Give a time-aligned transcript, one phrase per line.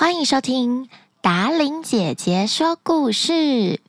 [0.00, 0.88] 欢迎收听
[1.20, 3.82] 达玲姐姐说故事，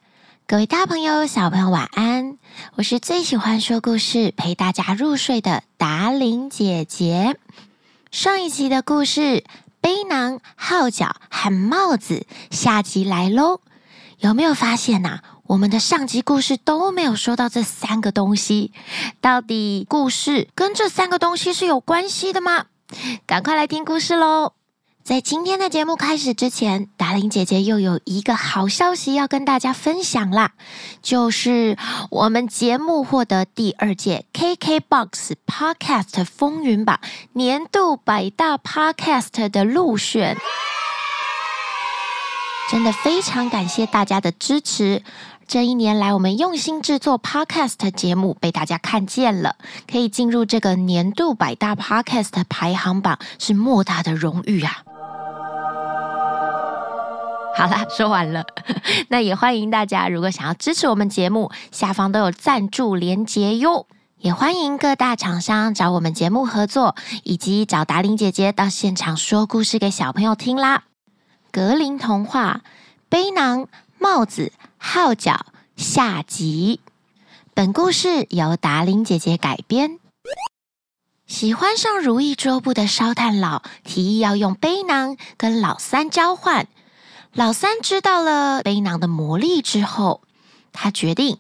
[0.46, 2.38] 各位大朋友、小朋友晚安！
[2.76, 7.40] 我是最喜欢说故事、陪大家入睡的达玲姐姐。
[8.12, 9.46] 上一集的故事，
[9.80, 13.62] 背囊、号角和帽子，下集来喽！
[14.20, 18.74] 有没有发现呐、我们的上集故事都没有说到这三个东西，
[19.22, 22.66] 到底故事跟这三个东西是有关系的吗？
[23.26, 24.52] 赶快来听故事喽！
[25.12, 30.52] 在今天的节目开始之前，达玲姐姐又有一个好消息要跟大家分享啦，
[31.02, 31.78] 就是
[32.10, 37.02] 我们节目获得第二届 KKBOX Podcast 风云榜
[37.34, 40.38] 年度百大 Podcast 的入选，
[42.70, 45.04] 真的非常感谢大家的支持。
[45.46, 49.58] 这一年来，我们用心制作 Podcast 节目，被大家看见了，
[49.92, 54.84] 可以进入这个年度百大 Podcast 排行榜，是莫大的荣誉啊！
[57.58, 58.46] 好啦，说完了。
[59.10, 63.88] 那也欢迎大家，如果想要支持我们节目，下方都有赞助连结哟。
[64.20, 70.84] 也欢迎各大厂商找我们节目合作，以及找达玲姐姐到现场说故事给小朋友听啦。
[71.52, 72.62] 格林童话，
[73.10, 73.68] 背囊、
[74.00, 76.80] 帽子、号角下集。
[77.54, 80.00] 本故事由达玲姐姐改编。
[81.28, 86.68] 喜欢上如意桌布的烧炭佬提议要用背囊跟老三交换。
[87.34, 90.22] 老三知道了背囊的魔力之后，
[90.74, 91.38] 他决定：“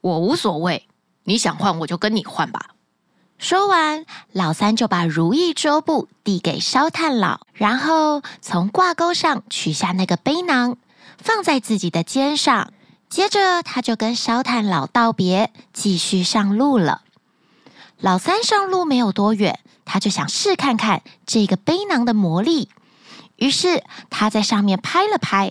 [0.00, 0.88] 我无所谓，
[1.24, 2.70] 你想换我就跟你换吧。”
[3.38, 10.78] 说完，老三就把如意桌布递给烧炭佬，然后从挂钩上取下那个背囊，
[11.18, 12.72] 放在自己的肩上。
[13.10, 17.02] 接着，他就跟烧炭佬道别，继续上路了。
[17.98, 22.70] 老三上路没有多远，他就想试看看这个背囊的魔力。
[23.42, 25.50] 于是他在上面拍了拍，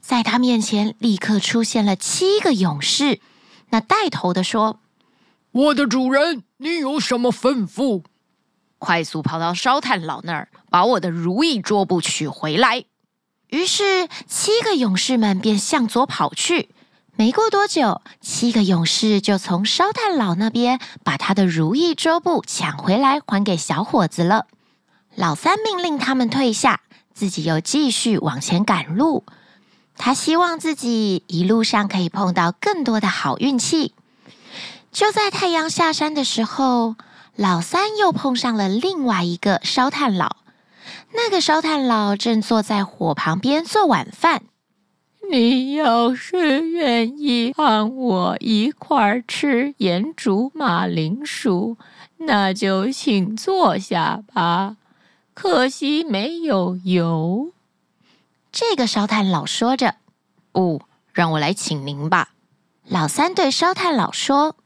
[0.00, 3.20] 在他面前立刻出现了七个勇士。
[3.68, 4.80] 那带头的说
[5.52, 8.02] ：“我的主人，你有什么吩咐？”
[8.78, 12.86] 快速跑到烧炭老那儿，把我的如意桌布取回来。
[13.50, 16.70] 于是七个勇士们便向左跑去。
[17.14, 24.48] 没过多久，七个勇士就从烧炭老那边把他的如意桌布抢回来，还给小伙子了。
[25.14, 26.80] 老三命令他们退下。
[27.18, 29.24] 自己又继续往前赶路，
[29.96, 33.92] 他希望自己一路上可以碰到更多的好运气。
[34.92, 36.94] 就在太阳下山的时候，
[37.34, 40.36] 老三又碰上了另外一个烧炭佬。
[41.12, 44.42] 那个烧炭佬正坐在火旁边做晚饭。
[45.28, 51.76] 你要是愿意和我一块儿吃盐煮马铃薯，
[52.18, 54.76] 那就请坐下吧。
[55.40, 57.52] 可惜没有油。
[58.50, 59.94] 这个烧炭佬说着
[60.50, 60.82] ：“不，
[61.12, 62.30] 让我来请您吧。”
[62.88, 64.56] 老三对烧炭佬说。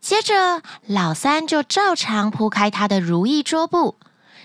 [0.00, 3.94] 接着，老三就照常铺开他的如意桌布，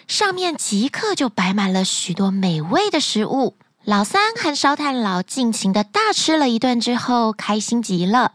[0.07, 3.57] 上面即刻就摆满了许多美味的食物。
[3.83, 8.33] 老三和烧炭佬尽情的大吃了一顿之后，开心极了。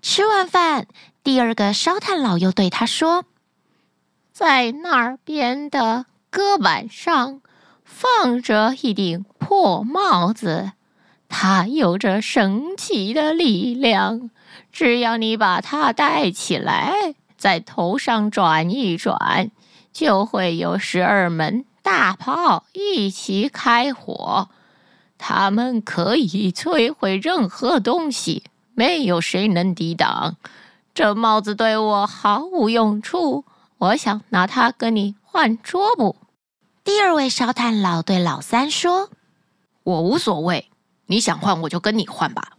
[0.00, 0.86] 吃完饭，
[1.24, 3.24] 第二个烧炭佬又对他说
[4.32, 7.40] ：“在那边的。”搁板上
[7.84, 10.72] 放着一顶破帽子，
[11.28, 14.30] 它有着神奇的力量。
[14.72, 16.94] 只要你把它戴起来，
[17.36, 19.50] 在头上转一转，
[19.92, 24.48] 就会有十二门大炮一起开火。
[25.18, 30.36] 它们可以摧毁任何东西，没有谁能抵挡。
[30.94, 33.44] 这帽子对我毫无用处，
[33.78, 36.16] 我想拿它跟你换桌布。
[36.82, 39.10] 第二位烧炭佬对老三说
[39.84, 40.68] ：“我无所谓，
[41.06, 42.54] 你想换我就跟你换吧。”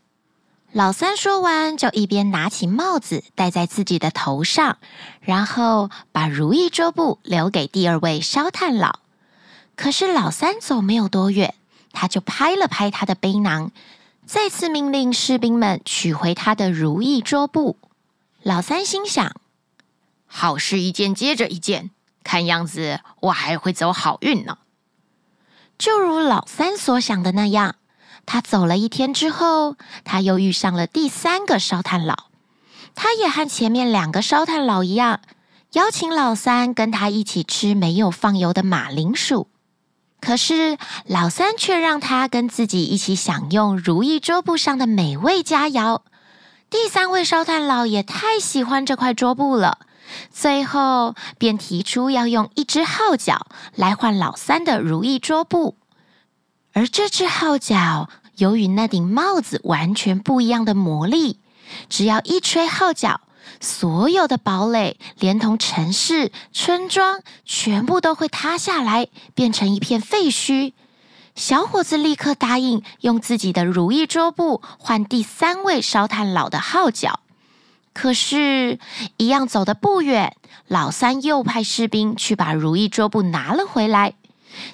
[0.72, 4.78] 老三说完，就一边拿起帽子戴在自己的头上，
[5.20, 9.00] 然后把如意桌布留给第二位烧炭佬。
[9.76, 11.54] 可是老三走没有多远，
[11.92, 13.72] 他就拍了拍他的背囊，
[14.26, 17.78] 再次命令士兵们取回他的如意桌布。
[18.42, 19.36] 老三心想
[20.26, 21.92] ：“好事一件接着一件。”
[22.24, 24.58] 看样子我还会走好运呢。
[25.78, 27.76] 就如老三所想的那样，
[28.26, 32.26] 他走了一天之后，他又遇上了第三个烧炭佬。
[32.94, 35.22] 他也和前面两个烧炭佬一样，
[35.74, 39.48] 邀请老三跟他一起吃没有放油的马铃薯。
[40.20, 46.02] 可是老三却让他跟自己一起享用如意桌布上的美味佳肴。
[46.70, 49.80] 第三位烧炭佬也太喜欢这块桌布了。
[50.32, 55.76] 最后便提出要用一只号角来换老三的如意桌布。
[56.74, 61.40] 而这只号角由于那顶帽子完全不一样的魔力，
[61.90, 63.22] 只要一吹号角，
[63.60, 70.74] 所有的堡垒，连同城市、村庄，全部都会塌下来，变成一片废墟。
[71.36, 77.22] 小伙子立刻答应用自己的如意桌布换第三位烧炭佬的号角。
[77.94, 78.80] 可是，
[79.18, 80.36] 一样走得不远，
[80.68, 84.14] 老三又派士兵去把如意桌布拿了回来。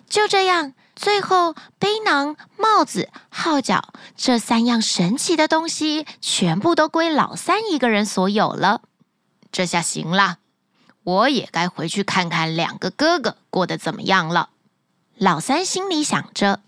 [0.08, 8.82] 就这样，最后背囊、帽子、号角这三样神奇的东西，全部都归老三一个人所有了。
[9.52, 10.38] 这下行了，
[11.04, 14.50] 我也该回去看看两个哥哥过得怎么样了。
[15.18, 16.60] 老三心里想着，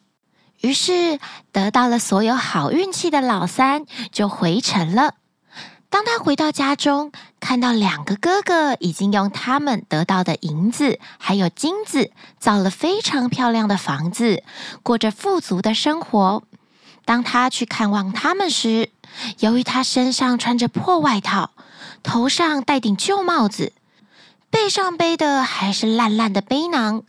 [0.62, 1.20] 于是
[1.52, 5.16] 得到了所有好运气的老三就回城了。
[5.90, 14.44] 当他回到家中，看到两个哥哥已经用他们得到的银子还有金子造了非常漂亮的房子，
[14.84, 16.44] 过着富足的生活。
[17.06, 18.92] 当他去看望他们时，
[19.40, 21.52] 由于他身上穿着破外套，
[22.04, 23.74] 头上戴顶旧帽子，
[24.52, 27.04] 背上背的还是烂烂的背囊。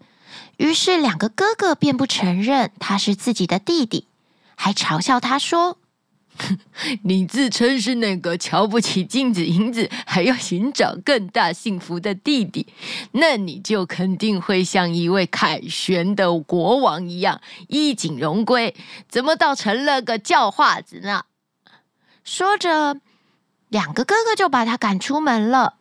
[0.57, 4.07] 于是，两个哥哥便不承认他是自己的弟弟，
[4.55, 5.77] 还嘲笑他说
[7.05, 12.67] ：“你自称是那个瞧不起金子银子，还要寻找更大幸福的弟弟，
[13.13, 18.75] 那你就肯定会像一位凯旋的国王一样衣锦荣归，
[19.09, 21.25] 怎么倒成了个叫花子呢？”
[22.25, 23.01] 说着，
[23.69, 25.75] 两个哥哥就把他赶出门了。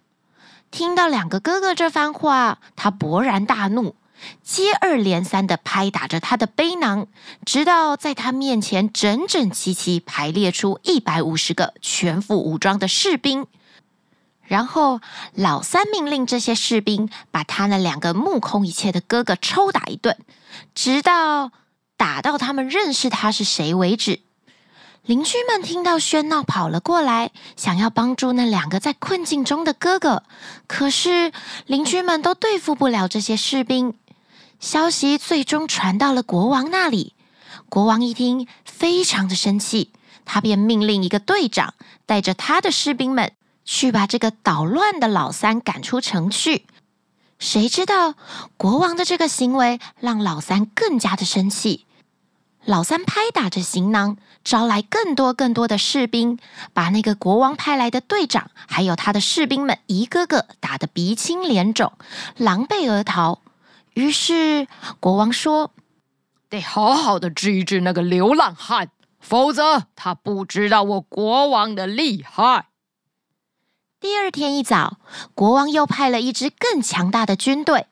[0.72, 3.96] 听到两个哥哥这番话，他勃然大怒。
[4.44, 7.08] 接二连三的拍打着他的背囊，
[7.46, 13.48] 直到在他面前整整齐齐排列出一百五十个全副武装的士兵。
[14.44, 15.00] 然后
[15.36, 20.18] 老三命令这些士兵把他那两个目空一切的哥哥抽打一顿，
[20.74, 21.52] 直到
[21.98, 24.22] 打到他们认识他是谁为止。
[25.06, 30.24] 邻居们听到喧闹，跑了过来，想要帮助那两个在困境中的哥哥，
[30.68, 31.32] 可是
[31.66, 33.94] 邻居们都对付不了这些士兵。
[34.60, 37.14] 消息最终传到了国王那里，
[37.70, 39.94] 国王一听，非常的生气，
[40.26, 41.74] 他便命令一个队长
[42.06, 43.32] 带着他的士兵们
[43.64, 46.66] 去把这个捣乱的老三赶出城去。
[47.40, 48.16] 谁知道
[48.58, 51.86] 国王的这个行为让老三更加的生气，
[52.66, 56.38] 老三拍打着行囊，招来更多更多的士兵，
[56.74, 61.94] 把那个国王派来的队长还有他的士兵们一个个打得鼻青脸肿，
[62.36, 63.40] 狼狈而逃。
[64.00, 64.66] 于是
[65.02, 65.74] 国王说
[66.48, 72.68] ：“得好好的治一治那个流浪汉，否则他不知道我国王的厉害。”
[74.00, 75.00] 第二天一早，
[75.36, 77.88] 国王又派了一支更强大的军队，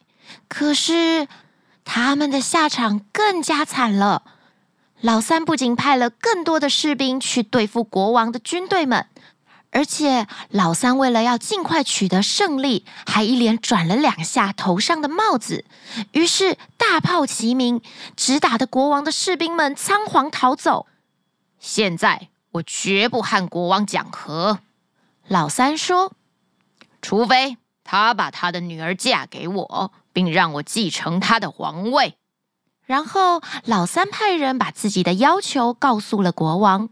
[0.47, 1.27] 可是
[1.83, 4.23] 他们的下场更加惨了。
[5.01, 9.07] 老三不仅派了更多的士兵去对付国王的军队们。
[9.69, 15.65] 而且老三为了要尽快取得胜利，还一连转了两下头上的帽子，
[16.13, 17.81] 于是大炮齐鸣，
[18.15, 20.87] 直打得国王的士兵们仓皇逃走。
[21.59, 24.59] 现在我绝不和国王讲和。
[25.27, 26.13] 老三说
[27.01, 32.15] ：“除非他把他的女儿嫁给我，并让我继承他的皇位。”
[32.85, 36.89] 然后老三派人把自己的要求告诉了国王，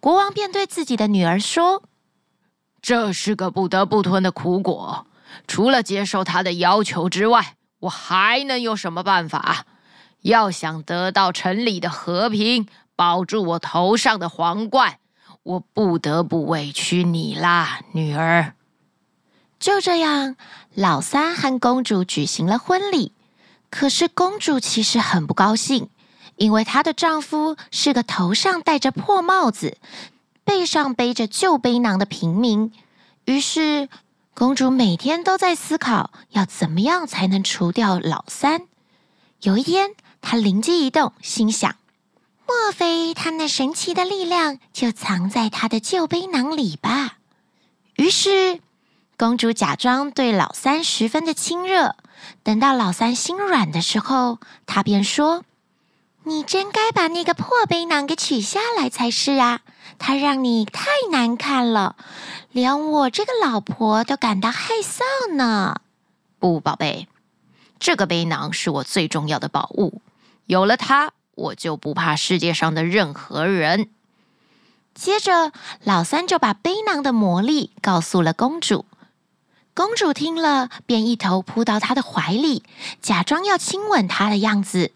[0.00, 1.82] 国王便对自己的女儿说。
[2.84, 5.06] 这是个不得不吞的苦果。
[5.46, 9.64] 除了接受他的要求之外，我还能有什么办法？
[10.20, 14.98] 要想得到城里的和平，保住我头上的皇冠，
[15.44, 18.52] 我不得不委屈你啦，女儿。
[19.58, 20.36] 就这样，
[20.74, 23.12] 老三和公主举行了婚礼。
[23.70, 25.88] 可是公主其实很不高兴，
[26.36, 29.78] 因为她的丈夫是个头上戴着破帽子。
[30.44, 32.72] 背上背着旧背囊的平民，
[33.24, 33.88] 于是
[34.34, 38.62] 公主每天都在思考要怎么样才能除掉老三。
[39.40, 41.76] 有一天，她灵机一动，心想：
[42.46, 47.18] 莫非他那神奇的力量就藏在他的旧背囊里吧？
[47.96, 48.60] 于是，
[49.16, 51.96] 公主假装对老三十分的亲热。
[52.42, 55.44] 等到老三心软的时候，她便说。
[56.26, 59.60] 你真该把那个破背囊给取下来才是啊！
[59.98, 61.96] 它让你太难看了，
[62.50, 65.76] 连我这个老婆都感到害臊呢。
[66.38, 67.08] 不，宝贝，
[67.78, 70.00] 这个背囊是我最重要的宝物，
[70.46, 73.90] 有了它，我就不怕世界上的任何人。
[74.94, 75.52] 接着，
[75.82, 78.86] 老三就把背囊的魔力告诉了公主。
[79.74, 82.62] 公主听了，便一头扑到他的怀里，
[83.02, 84.92] 假装要亲吻他的样子。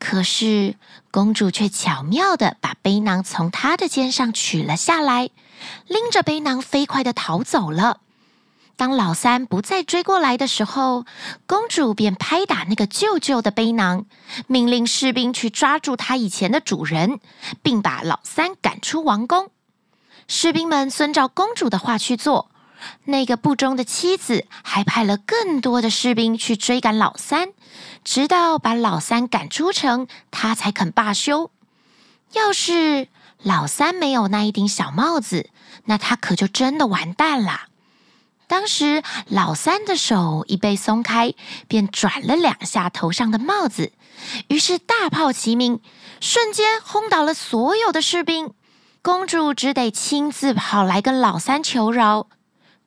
[0.00, 0.74] 可是
[1.12, 5.30] 公主却巧妙地把背囊从她的肩上取了下来，
[5.86, 8.00] 拎着背囊飞快地逃走了。
[8.76, 11.04] 当老三不再追过来的时候，
[11.46, 14.06] 公主便拍打那个旧旧的背囊，
[14.46, 17.20] 命令士兵去抓住她以前的主人，
[17.62, 19.50] 并把老三赶出王宫。
[20.26, 22.50] 士兵们遵照公主的话去做，
[23.04, 27.50] 那个不忠的妻子还派了更多的士兵去追赶老三，
[28.04, 31.50] 直到把老三赶出城，他才肯罢休。
[32.32, 33.08] 要是
[33.42, 35.50] 老三没有那一顶小帽子，
[35.84, 37.68] 那他可就真的完蛋了。
[38.46, 41.34] 当时老三的手一被松开，
[41.68, 43.92] 便转了两下头上的帽子，
[44.48, 45.80] 于是大炮齐鸣，
[46.20, 48.52] 瞬间轰倒了所有的士兵。
[49.02, 52.26] 公主只得亲自跑来跟老三求饶。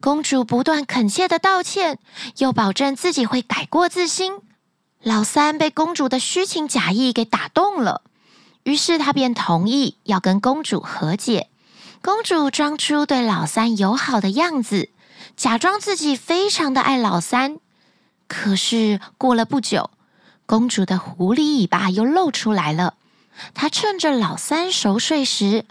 [0.02, 1.98] 公主不断恳切的道歉，
[2.38, 4.34] 又保证自己会改过自新。
[5.04, 8.04] 老三被公主的虚情假意给打动了，
[8.64, 11.50] 于是他便同意要跟公主和解。
[12.02, 14.90] 公主装出对老三友好的样子。
[15.36, 17.58] 假装自己非常的爱老三，
[18.28, 19.90] 可是过了不久，
[20.46, 22.94] 公主的狐狸尾巴又露出来了。
[23.54, 25.66] 她趁着老三熟睡时，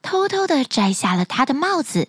[0.00, 2.08] 偷偷的摘下了他的帽子，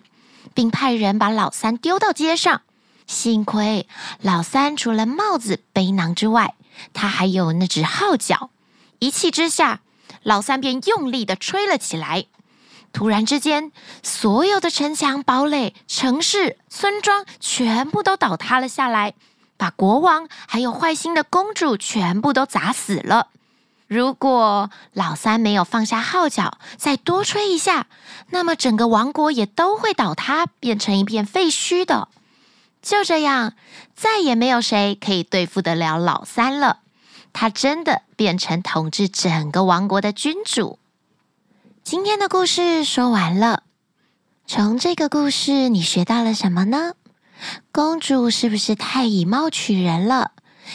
[0.54, 2.62] 并派人把老三丢到街上。
[3.06, 3.86] 幸亏
[4.22, 6.54] 老三除了帽子、背囊之外，
[6.92, 8.50] 他还有那只号角。
[8.98, 9.80] 一气之下，
[10.22, 12.26] 老三便用力的吹了起来。
[12.92, 13.70] 突然之间，
[14.02, 19.14] 所有的城墙、堡垒、城市、村庄全部都倒塌了下来，
[19.56, 23.28] 把国王还有坏心的公主全部都砸死了。
[23.86, 27.86] 如果老三没有放下号角，再多吹一下，
[28.30, 32.08] 那么整个王国也都会倒塌，变成一片废墟的。
[32.82, 33.54] 就这样，
[33.94, 36.80] 再也没有谁可以对付得了老三了。
[37.32, 40.78] 他真的变成统治整个王国的君主。
[41.84, 43.62] 今天的故事说完了，
[44.46, 46.94] 从这个故事你学到了什么呢？
[47.72, 50.32] 公主是不是太以貌取人了？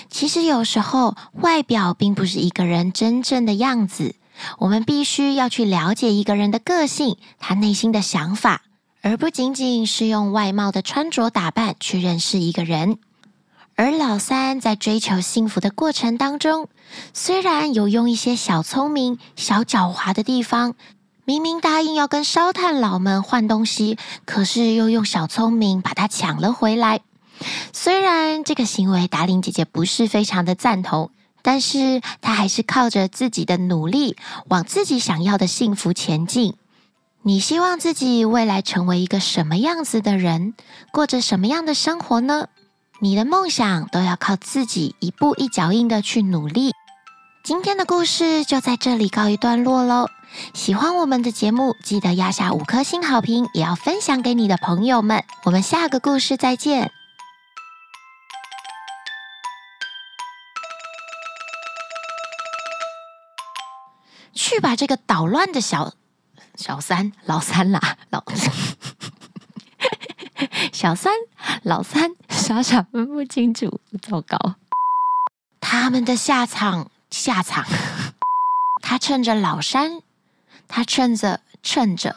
[0.10, 4.16] 其实有时候外表并不是一个人真正的样子，
[4.60, 8.64] 我们必须要去了解一个人的个性，他内心的想法，
[9.06, 12.98] 而不仅仅是用外貌的穿着打扮去认识一个人。
[13.76, 16.70] 而老三在追求幸福的过程当中，
[17.14, 20.74] 虽然有用一些小聪明、小狡猾的地方。
[21.24, 27.02] 明明答应要跟烧炭佬们换东西，可是又用小聪明把它抢了回来。
[27.74, 31.12] 虽然这个行为达令姐姐不是非常的赞同，
[31.44, 34.16] 但是她还是靠着自己的努力，
[34.50, 36.56] 往自己想要的幸福前进。
[37.28, 40.54] 你希望自己未来成为一个什么样子的人，
[40.92, 42.50] 过着什么样的生活呢？
[43.00, 46.72] 你的梦想都要靠自己一步一脚印的去努力。
[47.44, 50.08] 今天的故事就在这里告一段落喽。
[50.54, 55.24] 喜欢我们的节目，记得压下五颗星好评，也要分享给你的朋友们。
[55.46, 56.92] 我们下个故事再见。
[64.36, 65.92] 去把这个捣乱的小
[66.58, 68.24] 小三、老三啦，老
[70.72, 71.14] 小三、
[71.64, 74.56] 老三傻傻分不清楚，糟糕！
[75.60, 77.66] 他们的下场，下场，
[78.82, 80.02] 他趁着老三。
[80.68, 82.16] 他趁着，趁着。